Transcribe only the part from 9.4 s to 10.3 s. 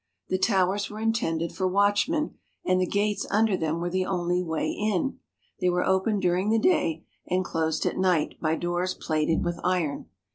with iron.